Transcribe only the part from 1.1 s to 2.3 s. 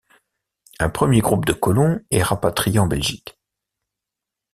groupe de colons est